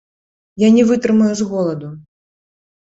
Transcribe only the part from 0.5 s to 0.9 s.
Я не